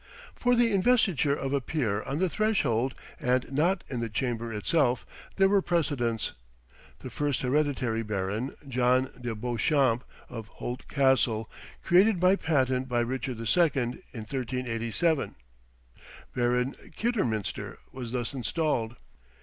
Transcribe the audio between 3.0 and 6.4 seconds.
and not in the chamber itself, there were precedents.